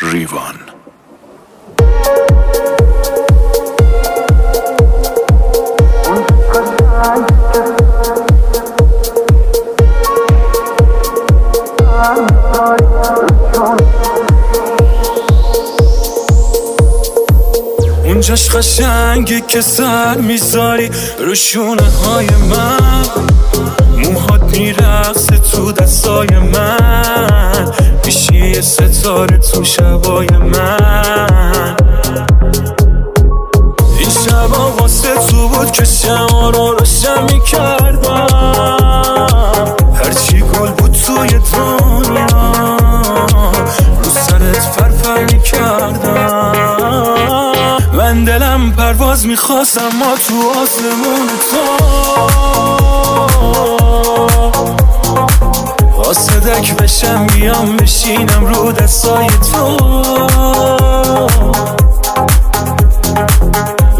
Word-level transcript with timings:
ریوان. 0.00 0.54
اونجاش 18.04 18.50
قشنگی 18.50 19.40
که 19.40 19.60
سر 19.60 20.16
می‌ذاری 20.16 20.90
رو 21.18 21.34
شونه 21.34 21.82
های 21.82 22.26
من. 22.50 23.04
موهات 24.04 24.42
میرقصه 24.42 25.38
تو 25.38 25.72
دستای 25.72 26.38
من. 26.38 27.27
ستاره 29.08 29.38
تو 29.38 29.64
شبای 29.64 30.28
من. 30.28 31.76
این 33.98 34.10
شبا 34.10 34.70
واسه 34.70 35.14
تو 35.14 35.48
بود 35.48 35.70
که 35.72 35.84
شما 35.84 36.50
رو 36.50 36.72
روشن 36.72 37.22
می‌کردم. 37.22 38.26
هرچی 39.94 40.40
گل 40.40 40.70
بود 40.70 40.92
توی 41.06 41.28
دنیا 41.28 42.26
رو 44.04 44.10
سرت 44.10 44.58
فرفر 44.58 45.24
می‌کردم. 45.24 46.52
من 47.92 48.24
دلم 48.24 48.72
پرواز 48.72 49.26
می‌خواست 49.26 49.78
اما 49.78 50.14
تو 50.28 50.34
آسمون 50.62 51.28
تو. 51.50 52.47
قاصدک 56.08 56.76
بشم 56.76 57.26
بیام 57.26 57.76
بشینم 57.76 58.46
رو 58.46 58.72
دستای 58.72 59.26
تو. 59.26 59.76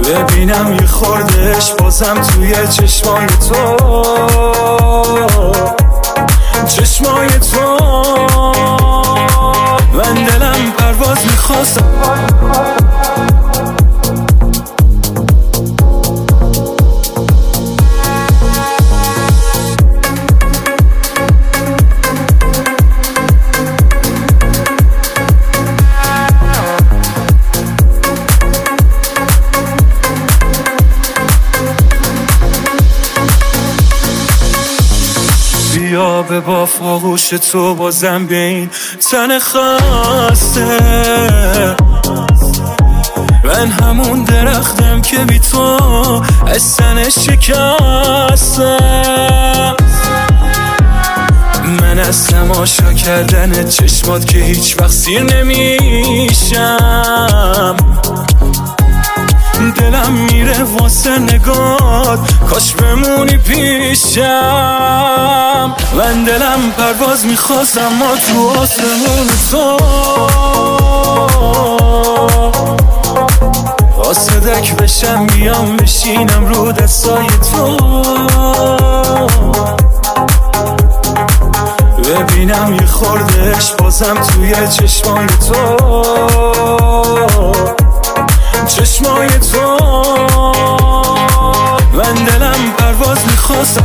ببینم 0.05 0.77
یه 0.81 0.87
خوردش 0.87 1.73
بازم 1.73 2.21
توی 2.21 2.55
چشمای 2.69 3.27
تو. 3.27 3.77
چشمای 6.67 7.29
تو. 7.29 7.79
من 9.93 10.15
دلم 10.15 10.73
پرواز 10.79 11.25
می‌خواستم. 11.25 12.08
بیا 35.89 36.23
به 36.23 36.41
با 36.41 36.67
فاغوش 36.67 37.29
تو 37.29 37.75
بازم 37.75 38.27
به 38.27 38.37
این 38.37 38.71
تن 39.11 39.39
خسته. 39.39 40.79
من 43.45 43.69
همون 43.69 44.25
درختم 44.25 45.03
که 45.03 45.17
بی 45.17 45.39
تو 45.39 46.23
از 46.47 46.77
تن 46.77 47.09
شکستم 47.09 48.67
من 51.81 51.99
از 51.99 52.27
تماشا 52.27 52.93
کردن 52.93 53.69
چشمات 53.69 54.27
که 54.27 54.39
هیچ 54.39 54.77
وقت 54.81 54.91
سیر 54.91 55.23
نمیشم. 55.23 56.77
دلم 60.09 60.17
میره 60.17 60.63
واسه 60.63 61.19
نگات. 61.19 62.19
کاش 62.51 62.73
بمونی 62.75 63.37
پیشم. 63.37 64.25
من 65.97 66.25
دلم 66.25 66.73
پرواز 66.79 67.27
می‌خواست 67.27 67.79
اما 67.79 68.17
تو 68.17 68.61
آسمون 68.61 69.29
تو. 69.51 69.77
قاصدک 74.03 74.77
بشم 74.77 75.27
بیام 75.27 75.77
بشینم 75.77 76.47
رو 76.47 76.73
دستای 76.73 77.27
تو. 77.27 77.77
ببینم 82.05 82.77
یه 82.81 82.87
خوردش 82.87 83.73
بازم 83.79 84.15
توی 84.15 84.55
چشمای 84.69 85.27
تو. 85.27 86.88
دلم 92.69 92.77
پرواز 92.77 93.19
می‌خواستم. 93.27 93.85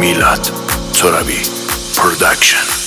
میلاد 0.00 0.50
ترابی 0.94 1.42
پرودکشن 1.96 2.77